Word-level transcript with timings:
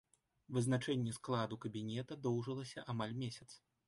Вызначэнне 0.57 1.11
складу 1.17 1.59
кабінета 1.65 2.17
доўжылася 2.29 2.85
амаль 2.95 3.15
месяц. 3.25 3.49